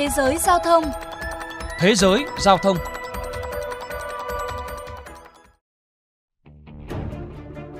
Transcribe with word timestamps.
Thế 0.00 0.08
giới 0.08 0.38
giao 0.38 0.58
thông. 0.64 0.84
Thế 1.78 1.94
giới 1.94 2.24
giao 2.38 2.58
thông. 2.58 2.76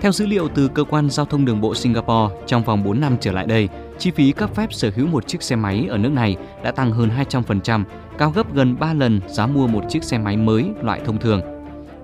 Theo 0.00 0.12
dữ 0.12 0.26
liệu 0.26 0.48
từ 0.48 0.68
cơ 0.68 0.84
quan 0.84 1.10
giao 1.10 1.26
thông 1.26 1.44
đường 1.44 1.60
bộ 1.60 1.74
Singapore, 1.74 2.34
trong 2.46 2.64
vòng 2.64 2.84
4 2.84 3.00
năm 3.00 3.16
trở 3.20 3.32
lại 3.32 3.46
đây, 3.46 3.68
chi 3.98 4.10
phí 4.10 4.32
cấp 4.32 4.54
phép 4.54 4.72
sở 4.72 4.90
hữu 4.96 5.06
một 5.06 5.28
chiếc 5.28 5.42
xe 5.42 5.56
máy 5.56 5.86
ở 5.90 5.98
nước 5.98 6.08
này 6.08 6.36
đã 6.64 6.70
tăng 6.70 6.92
hơn 6.92 7.10
200%, 7.30 7.84
cao 8.18 8.30
gấp 8.30 8.54
gần 8.54 8.76
3 8.78 8.94
lần 8.94 9.20
giá 9.28 9.46
mua 9.46 9.66
một 9.66 9.84
chiếc 9.88 10.04
xe 10.04 10.18
máy 10.18 10.36
mới 10.36 10.70
loại 10.82 11.00
thông 11.04 11.18
thường. 11.18 11.40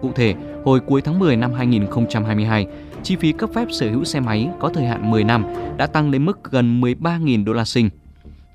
Cụ 0.03 0.13
thể, 0.15 0.35
hồi 0.65 0.81
cuối 0.81 1.03
tháng 1.03 1.19
10 1.19 1.37
năm 1.37 1.53
2022, 1.53 2.67
chi 3.03 3.17
phí 3.17 3.33
cấp 3.33 3.51
phép 3.55 3.67
sở 3.71 3.91
hữu 3.91 4.05
xe 4.05 4.21
máy 4.21 4.49
có 4.61 4.69
thời 4.69 4.85
hạn 4.87 5.11
10 5.11 5.25
năm 5.25 5.45
đã 5.77 5.87
tăng 5.87 6.11
lên 6.11 6.25
mức 6.25 6.39
gần 6.51 6.81
13.000 6.81 7.45
đô 7.45 7.53
la 7.53 7.65
sinh, 7.65 7.91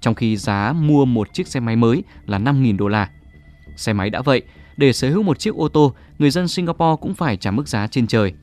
trong 0.02 0.16
khi 0.16 0.38
giá 0.38 0.74
mua 0.74 1.06
một 1.06 1.34
chiếc 1.34 1.48
xe 1.48 1.60
máy 1.60 1.76
mới 1.76 2.04
là 2.26 2.40
5.000 2.40 2.78
đô 2.78 2.88
la. 2.88 3.10
Xe 3.76 3.94
máy 3.94 4.10
đã 4.10 4.22
vậy, 4.22 4.42
để 4.78 4.94
sở 4.94 5.10
hữu 5.10 5.24
một 5.24 5.40
chiếc 5.40 5.56
ô 5.56 5.68
tô, 5.68 5.94
người 6.20 6.30
dân 6.30 6.48
Singapore 6.48 6.96
cũng 7.02 7.14
phải 7.14 7.38
trả 7.38 7.52
mức 7.52 7.68
giá 7.68 7.88
trên 7.88 8.08
trời. 8.08 8.34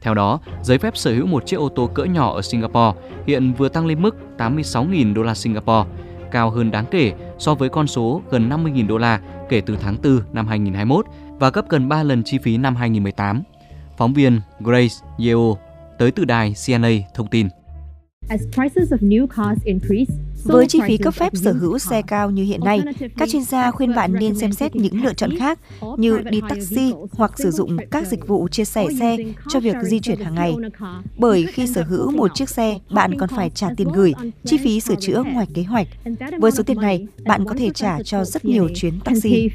Theo 0.00 0.14
đó, 0.14 0.40
giấy 0.62 0.78
phép 0.78 0.96
sở 0.96 1.14
hữu 1.14 1.26
một 1.26 1.46
chiếc 1.46 1.56
ô 1.56 1.68
tô 1.68 1.86
cỡ 1.86 2.04
nhỏ 2.04 2.34
ở 2.34 2.42
Singapore 2.42 3.00
hiện 3.26 3.52
vừa 3.52 3.68
tăng 3.68 3.86
lên 3.86 4.02
mức 4.02 4.16
86.000 4.38 5.14
đô 5.14 5.22
la 5.22 5.34
Singapore, 5.34 5.90
cao 6.30 6.50
hơn 6.50 6.70
đáng 6.70 6.84
kể 6.90 7.12
so 7.38 7.54
với 7.54 7.68
con 7.68 7.86
số 7.86 8.22
gần 8.30 8.48
50.000 8.48 8.86
đô 8.86 8.98
la 8.98 9.20
kể 9.48 9.60
từ 9.60 9.76
tháng 9.80 9.96
4 10.02 10.20
năm 10.32 10.46
2021 10.46 11.06
và 11.38 11.50
gấp 11.50 11.68
gần 11.68 11.88
3 11.88 12.02
lần 12.02 12.22
chi 12.24 12.38
phí 12.38 12.56
năm 12.56 12.76
2018. 12.76 13.42
Phóng 13.96 14.14
viên 14.14 14.40
Grace 14.60 14.94
Yeo 15.18 15.58
tới 15.98 16.10
từ 16.10 16.24
đài 16.24 16.54
CNA 16.66 16.90
thông 17.14 17.26
tin. 17.26 17.48
Với 20.44 20.66
chi 20.66 20.80
phí 20.86 20.96
cấp 20.96 21.14
phép 21.14 21.32
sở 21.36 21.52
hữu 21.52 21.78
xe 21.78 22.02
cao 22.02 22.30
như 22.30 22.44
hiện 22.44 22.60
nay, 22.64 22.80
các 23.16 23.28
chuyên 23.28 23.42
gia 23.42 23.70
khuyên 23.70 23.94
bạn 23.94 24.12
nên 24.12 24.34
xem 24.34 24.52
xét 24.52 24.76
những 24.76 25.04
lựa 25.04 25.14
chọn 25.14 25.30
khác 25.38 25.58
như 25.96 26.18
đi 26.30 26.40
taxi 26.48 26.92
hoặc 27.12 27.38
sử 27.38 27.50
dụng 27.50 27.76
các 27.90 28.06
dịch 28.06 28.26
vụ 28.26 28.48
chia 28.48 28.64
sẻ 28.64 28.86
xe 28.98 29.16
cho 29.48 29.60
việc 29.60 29.76
di 29.82 30.00
chuyển 30.00 30.20
hàng 30.20 30.34
ngày. 30.34 30.54
Bởi 31.18 31.46
khi 31.46 31.66
sở 31.66 31.82
hữu 31.82 32.10
một 32.10 32.30
chiếc 32.34 32.48
xe, 32.48 32.78
bạn 32.90 33.18
còn 33.18 33.28
phải 33.28 33.50
trả 33.50 33.68
tiền 33.76 33.88
gửi, 33.94 34.14
chi 34.44 34.58
phí 34.58 34.80
sửa 34.80 34.96
chữa 34.96 35.22
ngoài 35.22 35.46
kế 35.54 35.62
hoạch. 35.62 35.86
Với 36.40 36.52
số 36.52 36.62
tiền 36.62 36.80
này, 36.80 37.06
bạn 37.24 37.44
có 37.44 37.54
thể 37.58 37.70
trả 37.70 38.02
cho 38.02 38.24
rất 38.24 38.44
nhiều 38.44 38.68
chuyến 38.74 39.00
taxi. 39.00 39.48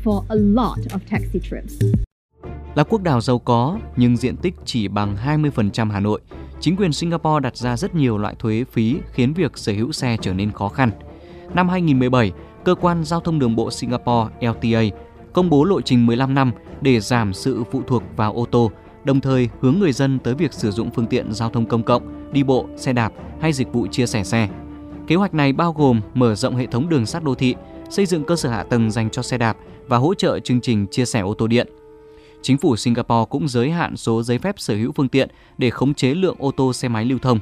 Là 2.76 2.84
quốc 2.84 3.04
đảo 3.04 3.22
giàu 3.22 3.40
có 3.40 3.80
nhưng 3.96 4.18
diện 4.18 4.36
tích 4.38 4.54
chỉ 4.66 4.88
bằng 4.88 5.18
20% 5.26 5.92
Hà 5.92 6.00
Nội, 6.00 6.22
chính 6.64 6.76
quyền 6.76 6.94
Singapore 6.94 7.40
đặt 7.40 7.58
ra 7.58 7.78
rất 7.78 7.96
nhiều 7.96 8.18
loại 8.18 8.36
thuế 8.40 8.64
phí 8.72 8.98
khiến 9.12 9.34
việc 9.34 9.58
sở 9.58 9.74
hữu 9.74 9.92
xe 9.92 10.18
trở 10.22 10.34
nên 10.34 10.52
khó 10.52 10.70
khăn. 10.70 10.92
Năm 11.54 11.70
2017, 11.70 12.32
cơ 12.64 12.76
quan 12.76 13.04
giao 13.04 13.20
thông 13.20 13.40
đường 13.40 13.56
bộ 13.56 13.72
Singapore 13.72 14.30
LTA 14.40 14.82
công 15.34 15.50
bố 15.50 15.64
lộ 15.64 15.82
trình 15.82 16.06
15 16.06 16.34
năm 16.34 16.52
để 16.82 17.00
giảm 17.00 17.34
sự 17.34 17.64
phụ 17.72 17.82
thuộc 17.88 18.04
vào 18.16 18.34
ô 18.34 18.46
tô, 18.46 18.72
đồng 19.04 19.22
thời 19.22 19.50
hướng 19.62 19.80
người 19.80 19.92
dân 19.92 20.20
tới 20.20 20.36
việc 20.36 20.54
sử 20.54 20.72
dụng 20.72 20.90
phương 20.92 21.08
tiện 21.08 21.34
giao 21.34 21.50
thông 21.50 21.66
công 21.66 21.84
cộng, 21.84 22.34
đi 22.34 22.44
bộ, 22.44 22.68
xe 22.76 22.94
đạp 22.94 23.14
hay 23.42 23.54
dịch 23.54 23.74
vụ 23.74 23.88
chia 23.88 24.06
sẻ 24.06 24.24
xe. 24.24 24.50
Kế 25.08 25.16
hoạch 25.16 25.34
này 25.34 25.54
bao 25.54 25.74
gồm 25.74 26.02
mở 26.14 26.36
rộng 26.36 26.56
hệ 26.56 26.66
thống 26.66 26.90
đường 26.90 27.06
sắt 27.06 27.24
đô 27.24 27.36
thị, 27.36 27.56
xây 27.90 28.06
dựng 28.06 28.24
cơ 28.24 28.36
sở 28.36 28.50
hạ 28.50 28.64
tầng 28.64 28.92
dành 28.92 29.10
cho 29.10 29.22
xe 29.22 29.38
đạp 29.38 29.58
và 29.88 29.98
hỗ 29.98 30.14
trợ 30.14 30.40
chương 30.40 30.62
trình 30.62 30.88
chia 30.88 31.06
sẻ 31.06 31.20
ô 31.20 31.34
tô 31.34 31.48
điện– 31.48 31.68
chính 32.44 32.58
phủ 32.58 32.76
Singapore 32.76 33.30
cũng 33.30 33.48
giới 33.48 33.72
hạn 33.72 33.98
số 33.98 34.24
giấy 34.24 34.38
phép 34.38 34.56
sở 34.58 34.76
hữu 34.76 34.92
phương 34.92 35.10
tiện 35.10 35.30
để 35.58 35.70
khống 35.70 35.94
chế 35.94 36.14
lượng 36.14 36.36
ô 36.40 36.52
tô 36.52 36.74
xe 36.74 36.88
máy 36.88 37.06
lưu 37.06 37.20
thông. 37.20 37.40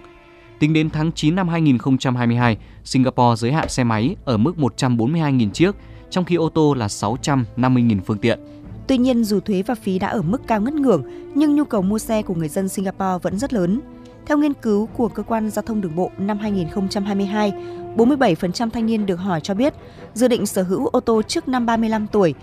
Tính 0.60 0.74
đến 0.74 0.90
tháng 0.90 1.12
9 1.12 1.36
năm 1.36 1.48
2022, 1.48 2.58
Singapore 2.84 3.40
giới 3.42 3.52
hạn 3.52 3.70
xe 3.70 3.84
máy 3.84 4.16
ở 4.26 4.38
mức 4.38 4.54
142.000 4.58 5.50
chiếc, 5.50 5.76
trong 6.10 6.26
khi 6.26 6.36
ô 6.36 6.50
tô 6.50 6.74
là 6.74 6.88
650.000 6.88 8.00
phương 8.06 8.18
tiện. 8.18 8.40
Tuy 8.88 8.98
nhiên, 8.98 9.24
dù 9.24 9.40
thuế 9.40 9.62
và 9.62 9.76
phí 9.76 10.00
đã 10.00 10.08
ở 10.08 10.22
mức 10.22 10.42
cao 10.48 10.62
ngất 10.62 10.74
ngưỡng, 10.74 11.04
nhưng 11.36 11.56
nhu 11.56 11.64
cầu 11.64 11.81
mua 11.81 12.00
xe 12.00 12.22
của 12.22 12.36
người 12.36 12.48
dân 12.48 12.70
Singapore 12.70 13.18
vẫn 13.22 13.40
rất 13.40 13.54
lớn. 13.54 13.80
Theo 14.25 14.38
nghiên 14.38 14.54
cứu 14.54 14.86
của 14.86 15.08
Cơ 15.08 15.24
quan 15.24 15.50
Giao 15.50 15.64
thông 15.64 15.81
Đường 15.81 15.96
bộ 15.96 16.12
năm 16.18 16.38
2022, 16.38 17.54
47% 17.98 18.70
thanh 18.70 18.86
niên 18.86 19.06
được 19.06 19.16
hỏi 19.16 19.42
cho 19.42 19.54
biết 19.54 19.74
dự 20.14 20.28
định 20.28 20.46
sở 20.46 20.64
hữu 20.64 20.88
ô 20.88 21.00
tô 21.00 21.22
trước 21.22 21.48
năm 21.48 21.66
35 21.66 22.08
tuổi, 22.08 22.34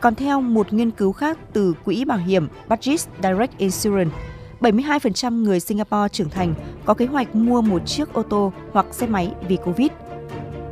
còn 0.00 0.14
theo 0.14 0.40
một 0.40 0.72
nghiên 0.72 0.90
cứu 0.90 1.12
khác 1.12 1.38
từ 1.52 1.74
quỹ 1.84 2.04
bảo 2.04 2.18
hiểm 2.18 2.48
Budget 2.68 3.00
Direct 3.22 3.58
Insurance, 3.58 4.16
72% 4.60 5.42
người 5.42 5.60
Singapore 5.60 6.08
trưởng 6.12 6.30
thành 6.30 6.54
có 6.84 6.94
kế 6.94 7.06
hoạch 7.06 7.34
mua 7.34 7.62
một 7.62 7.86
chiếc 7.86 8.12
ô 8.12 8.22
tô 8.22 8.52
hoặc 8.72 8.86
xe 8.90 9.06
máy 9.06 9.32
vì 9.48 9.56
Covid. 9.64 9.88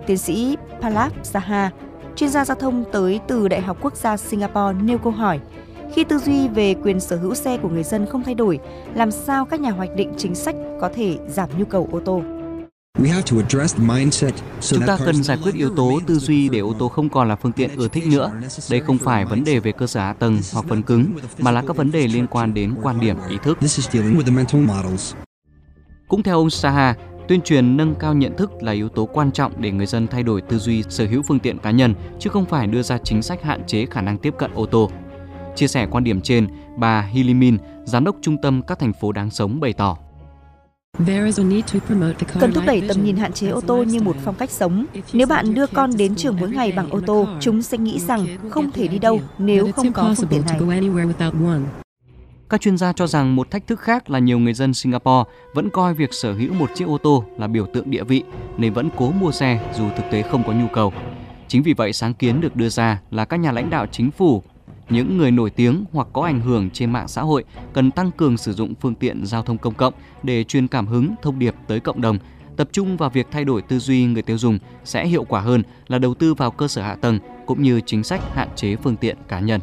Tiến 0.07 0.19
sĩ 0.19 0.57
Palap 0.81 1.13
Saha, 1.23 1.71
chuyên 2.17 2.31
gia 2.31 2.45
giao 2.45 2.57
thông 2.57 2.85
tới 2.93 3.21
từ 3.29 3.49
Đại 3.49 3.61
học 3.61 3.77
Quốc 3.83 3.97
gia 3.97 4.17
Singapore 4.17 4.79
nêu 4.83 4.99
câu 4.99 5.13
hỏi, 5.13 5.41
khi 5.95 6.05
tư 6.05 6.19
duy 6.19 6.49
về 6.49 6.75
quyền 6.83 7.01
sở 7.01 7.17
hữu 7.17 7.35
xe 7.35 7.57
của 7.57 7.69
người 7.69 7.83
dân 7.83 8.07
không 8.07 8.23
thay 8.23 8.35
đổi, 8.35 8.59
làm 8.95 9.11
sao 9.11 9.45
các 9.45 9.61
nhà 9.61 9.71
hoạch 9.71 9.97
định 9.97 10.13
chính 10.17 10.35
sách 10.35 10.55
có 10.81 10.91
thể 10.95 11.19
giảm 11.29 11.51
nhu 11.59 11.65
cầu 11.65 11.89
ô 11.93 12.01
tô? 12.01 12.23
Chúng 14.61 14.81
ta 14.87 14.99
cần 15.05 15.23
giải 15.23 15.39
quyết 15.43 15.55
yếu 15.55 15.71
tố 15.77 16.01
tư 16.07 16.19
duy 16.19 16.49
để 16.49 16.59
ô 16.59 16.75
tô 16.79 16.89
không 16.89 17.09
còn 17.09 17.29
là 17.29 17.37
phương 17.37 17.53
tiện 17.53 17.71
ưa 17.77 17.89
thích 17.89 18.07
nữa. 18.07 18.33
Đây 18.71 18.81
không 18.81 18.99
phải 18.99 19.25
vấn 19.25 19.45
đề 19.45 19.59
về 19.59 19.73
cơ 19.73 19.87
sở 19.87 20.01
hạ 20.01 20.13
tầng 20.13 20.39
hoặc 20.53 20.65
phần 20.69 20.83
cứng, 20.83 21.13
mà 21.39 21.51
là 21.51 21.63
các 21.67 21.77
vấn 21.77 21.91
đề 21.91 22.09
liên 22.09 22.27
quan 22.27 22.55
đến 22.55 22.75
quan 22.83 23.01
điểm 23.01 23.17
ý 23.29 23.37
thức. 23.43 23.59
Cũng 26.09 26.23
theo 26.23 26.37
ông 26.37 26.51
Saha, 26.51 26.95
tuyên 27.29 27.41
truyền 27.41 27.77
nâng 27.77 27.95
cao 27.95 28.15
nhận 28.15 28.37
thức 28.37 28.63
là 28.63 28.73
yếu 28.73 28.89
tố 28.89 29.07
quan 29.07 29.33
trọng 29.33 29.63
để 29.63 29.71
người 29.71 29.87
dân 29.87 30.07
thay 30.07 30.23
đổi 30.23 30.41
tư 30.41 30.59
duy 30.59 30.83
sở 30.89 31.07
hữu 31.07 31.23
phương 31.23 31.39
tiện 31.39 31.59
cá 31.59 31.71
nhân, 31.71 31.95
chứ 32.21 32.31
không 32.31 32.47
phải 32.47 32.67
đưa 32.67 32.83
ra 32.83 32.99
chính 32.99 33.23
sách 33.23 33.43
hạn 33.43 33.67
chế 33.67 33.87
khả 33.87 34.01
năng 34.01 34.19
tiếp 34.19 34.35
cận 34.39 34.51
ô 34.55 34.67
tô. 34.67 34.91
Chia 35.57 35.69
sẻ 35.69 35.87
quan 35.91 36.05
điểm 36.05 36.21
trên, 36.21 36.47
bà 36.77 37.03
Hilimin, 37.03 37.59
giám 37.85 38.05
đốc 38.05 38.17
trung 38.23 38.37
tâm 38.43 38.63
các 38.63 38.79
thành 38.79 38.93
phố 38.93 39.13
đáng 39.13 39.31
sống 39.31 39.61
bày 39.61 39.73
tỏ. 39.73 39.97
Cần 42.41 42.53
thúc 42.53 42.65
đẩy 42.67 42.83
tầm 42.89 43.05
nhìn 43.05 43.17
hạn 43.17 43.33
chế 43.33 43.49
ô 43.49 43.61
tô 43.61 43.83
như 43.83 44.01
một 44.01 44.17
phong 44.25 44.35
cách 44.35 44.51
sống. 44.51 44.87
Nếu 45.13 45.27
bạn 45.27 45.55
đưa 45.55 45.67
con 45.67 45.91
đến 45.97 46.15
trường 46.15 46.37
mỗi 46.41 46.51
ngày 46.51 46.73
bằng 46.73 46.91
ô 46.91 47.01
tô, 47.07 47.27
chúng 47.41 47.63
sẽ 47.63 47.79
nghĩ 47.79 48.01
rằng 48.01 48.27
không 48.51 48.71
thể 48.71 48.89
đi 48.89 48.99
đâu 48.99 49.21
nếu 49.39 49.73
không 49.73 49.93
có 49.93 50.15
phương 50.17 50.29
tiện 50.29 50.43
này. 50.47 50.61
Các 52.49 52.61
chuyên 52.61 52.77
gia 52.77 52.93
cho 52.93 53.07
rằng 53.07 53.37
một 53.37 53.51
thách 53.51 53.67
thức 53.67 53.81
khác 53.81 54.11
là 54.11 54.19
nhiều 54.19 54.39
người 54.39 54.55
dân 54.55 54.75
Singapore 54.75 55.31
vẫn 55.55 55.71
coi 55.71 55.95
việc 55.95 56.13
sở 56.13 56.33
hữu 56.33 56.53
một 56.53 56.71
chiếc 56.75 56.85
ô 56.89 56.99
tô 56.99 57.25
là 57.39 57.47
biểu 57.47 57.67
tượng 57.67 57.91
địa 57.91 58.05
vị 58.05 58.23
nên 58.57 58.73
vẫn 58.73 58.89
cố 58.97 59.11
mua 59.11 59.33
xe 59.33 59.73
dù 59.77 59.85
thực 59.97 60.05
tế 60.11 60.23
không 60.23 60.43
có 60.47 60.53
nhu 60.53 60.67
cầu. 60.73 60.93
Chính 61.49 61.63
vì 61.63 61.73
vậy 61.73 61.93
sáng 61.93 62.15
kiến 62.15 62.41
được 62.41 62.57
đưa 62.57 62.69
ra 62.69 63.01
là 63.11 63.25
các 63.25 63.37
nhà 63.37 63.53
lãnh 63.53 63.71
đạo 63.71 63.87
chính 63.87 64.11
phủ 64.11 64.43
những 64.89 65.19
người 65.19 65.31
nổi 65.31 65.51
tiếng 65.51 65.85
hoặc 65.93 66.09
có 66.13 66.23
ảnh 66.23 66.41
hưởng 66.41 66.71
trên 66.71 66.93
mạng 66.93 67.09
xã 67.09 67.23
hội 67.23 67.45
cần 67.73 67.91
tăng 67.91 68.11
cường 68.11 68.37
sử 68.37 68.53
dụng 68.53 68.75
phương 68.81 68.95
tiện 68.95 69.27
giao 69.27 69.43
thông 69.43 69.59
công 69.59 69.75
cộng 69.75 69.95
để 70.23 70.45
truyền 70.45 70.69
cảm 70.69 70.87
hứng 70.87 71.15
thông 71.23 71.39
điệp 71.39 71.55
tới 71.67 71.81
cộng 71.81 72.01
đồng 72.01 72.19
tập 72.57 72.69
trung 72.73 72.97
vào 72.97 73.11
việc 73.11 73.27
thay 73.31 73.45
đổi 73.45 73.63
tư 73.63 73.79
duy 73.79 74.05
người 74.05 74.23
tiêu 74.23 74.39
dùng 74.39 74.59
sẽ 74.85 75.07
hiệu 75.07 75.25
quả 75.25 75.41
hơn 75.41 75.63
là 75.89 75.99
đầu 75.99 76.15
tư 76.15 76.35
vào 76.35 76.51
cơ 76.51 76.69
sở 76.69 76.83
hạ 76.83 76.95
tầng 76.95 77.19
cũng 77.47 77.63
như 77.63 77.81
chính 77.87 78.05
sách 78.05 78.21
hạn 78.35 78.49
chế 78.57 78.77
phương 78.77 78.97
tiện 78.97 79.17
cá 79.29 79.41
nhân. 79.41 79.61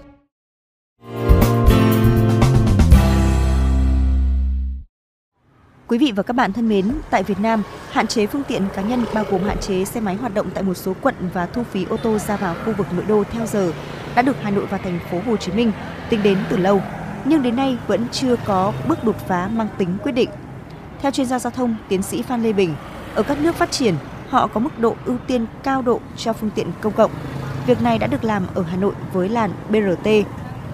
Quý 5.88 5.98
vị 5.98 6.12
và 6.16 6.24
các 6.24 6.34
bạn 6.34 6.54
thân 6.54 6.70
mến, 6.70 6.92
tại 7.10 7.24
Việt 7.24 7.40
Nam, 7.40 7.64
hạn 7.92 8.08
chế 8.08 8.28
phương 8.28 8.44
tiện 8.48 8.64
cá 8.76 8.82
nhân 8.82 9.06
bao 9.14 9.24
gồm 9.32 9.44
hạn 9.44 9.58
chế 9.58 9.86
xe 9.86 10.00
máy 10.00 10.16
hoạt 10.16 10.34
động 10.34 10.50
tại 10.54 10.64
một 10.64 10.74
số 10.74 10.94
quận 11.02 11.16
và 11.34 11.46
thu 11.46 11.64
phí 11.64 11.86
ô 11.86 11.98
tô 11.98 12.18
ra 12.18 12.38
vào 12.38 12.56
khu 12.66 12.74
vực 12.78 12.88
nội 12.94 13.06
đô 13.08 13.24
theo 13.24 13.46
giờ 13.46 13.74
đã 14.16 14.22
được 14.22 14.36
Hà 14.42 14.50
Nội 14.50 14.66
và 14.66 14.78
thành 14.78 15.00
phố 15.12 15.18
Hồ 15.26 15.38
Chí 15.38 15.52
Minh 15.52 15.72
tính 16.10 16.24
đến 16.24 16.38
từ 16.50 16.58
lâu, 16.58 16.82
nhưng 17.26 17.44
đến 17.44 17.56
nay 17.56 17.78
vẫn 17.88 18.08
chưa 18.12 18.36
có 18.46 18.74
bước 18.88 19.04
đột 19.04 19.16
phá 19.28 19.50
mang 19.54 19.68
tính 19.78 19.98
quyết 20.04 20.12
định. 20.12 20.30
Theo 21.02 21.12
chuyên 21.12 21.28
gia 21.28 21.40
giao 21.40 21.52
thông 21.52 21.76
tiến 21.88 22.04
sĩ 22.04 22.22
Phan 22.22 22.44
Lê 22.44 22.54
Bình, 22.54 22.76
ở 23.16 23.24
các 23.24 23.42
nước 23.42 23.56
phát 23.56 23.72
triển, 23.72 23.96
họ 24.30 24.48
có 24.48 24.60
mức 24.60 24.80
độ 24.80 24.96
ưu 25.06 25.18
tiên 25.28 25.46
cao 25.64 25.82
độ 25.82 26.00
cho 26.18 26.34
phương 26.34 26.50
tiện 26.56 26.68
công 26.82 26.94
cộng. 26.94 27.12
Việc 27.66 27.82
này 27.82 28.00
đã 28.00 28.08
được 28.08 28.24
làm 28.24 28.44
ở 28.54 28.62
Hà 28.62 28.78
Nội 28.78 28.94
với 29.14 29.30
làn 29.30 29.52
BRT, 29.70 30.10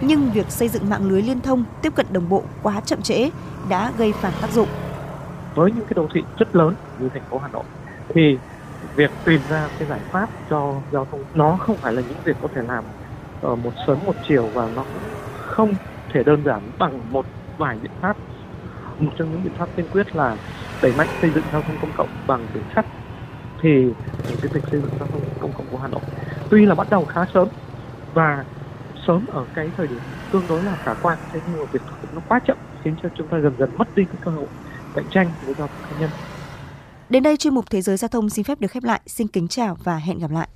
nhưng 0.02 0.32
việc 0.32 0.52
xây 0.52 0.70
dựng 0.70 0.90
mạng 0.90 1.10
lưới 1.10 1.22
liên 1.22 1.42
thông 1.42 1.64
tiếp 1.82 1.96
cận 1.96 2.06
đồng 2.12 2.30
bộ 2.30 2.44
quá 2.64 2.82
chậm 2.86 3.02
trễ 3.02 3.30
đã 3.70 3.92
gây 3.98 4.14
phản 4.14 4.34
tác 4.42 4.52
dụng. 4.52 4.68
Với 5.56 5.72
những 5.72 5.86
cái 5.86 5.94
đô 5.96 6.08
thị 6.14 6.24
rất 6.38 6.56
lớn 6.56 6.76
như 7.00 7.10
thành 7.14 7.24
phố 7.30 7.38
Hà 7.38 7.48
Nội 7.48 7.64
thì 8.16 8.38
việc 8.96 9.12
tìm 9.26 9.42
ra 9.50 9.68
cái 9.80 9.88
giải 9.88 10.00
pháp 10.12 10.30
cho 10.50 10.74
giao 10.92 11.08
thông 11.12 11.24
nó 11.34 11.58
không 11.60 11.78
phải 11.78 11.94
là 11.94 12.02
những 12.02 12.18
việc 12.24 12.36
có 12.42 12.48
thể 12.56 12.62
làm 12.62 12.84
ở 13.42 13.56
một 13.56 13.72
sớm 13.88 13.98
một 14.06 14.16
chiều 14.28 14.50
và 14.54 14.70
nó 14.76 14.84
không 15.46 15.74
thể 16.14 16.24
đơn 16.24 16.44
giản 16.46 16.72
bằng 16.78 17.00
một 17.12 17.26
vài 17.58 17.78
biện 17.82 17.92
pháp 18.02 18.18
một 19.00 19.12
trong 19.18 19.32
những 19.32 19.44
biện 19.44 19.54
pháp 19.58 19.70
tiên 19.76 19.86
quyết 19.92 20.16
là 20.16 20.38
đẩy 20.82 20.94
mạnh 20.98 21.08
xây 21.22 21.32
dựng 21.36 21.44
giao 21.52 21.62
thông 21.62 21.78
công 21.82 21.92
cộng 21.98 22.10
bằng 22.28 22.48
đường 22.54 22.64
sắt 22.76 22.86
thì 23.62 23.94
cái 24.28 24.36
việc 24.54 24.64
xây 24.72 24.82
dựng 24.82 24.92
giao 25.00 25.08
thông 25.12 25.22
công 25.40 25.52
cộng 25.54 25.66
của 25.72 25.78
Hà 25.78 25.88
Nội 25.88 26.02
tuy 26.50 26.66
là 26.66 26.76
bắt 26.76 26.88
đầu 26.90 27.06
khá 27.06 27.26
sớm 27.34 27.48
và 28.14 28.46
sớm 29.08 29.26
ở 29.28 29.46
cái 29.56 29.70
thời 29.78 29.88
điểm 29.88 30.00
tương 30.32 30.48
đối 30.48 30.64
là 30.64 30.78
khả 30.84 30.94
quan, 30.94 31.18
thế 31.34 31.40
nhưng 31.48 31.60
mà 31.60 31.66
việc 31.72 31.82
thực 31.86 32.02
hiện 32.02 32.16
nó 32.16 32.22
quá 32.28 32.40
chậm 32.48 32.58
khiến 32.84 32.96
cho 33.04 33.10
chúng 33.18 33.28
ta 33.28 33.40
dần 33.40 33.54
dần 33.60 33.70
mất 33.78 33.96
đi 33.96 34.04
cái 34.06 34.22
cơ 34.22 34.32
hội 34.32 34.48
cạnh 34.96 35.06
tranh 35.10 35.32
với 35.46 35.56
giao 35.58 35.68
thông 35.68 35.92
cá 35.92 36.00
nhân. 36.00 36.10
Đến 37.10 37.24
đây 37.24 37.38
chuyên 37.38 37.54
mục 37.54 37.66
Thế 37.70 37.82
giới 37.82 37.98
giao 37.98 38.10
thông 38.10 38.30
xin 38.30 38.46
phép 38.46 38.62
được 38.62 38.72
khép 38.72 38.84
lại. 38.84 39.02
Xin 39.06 39.28
kính 39.28 39.48
chào 39.48 39.78
và 39.84 39.96
hẹn 39.96 40.20
gặp 40.20 40.32
lại. 40.32 40.50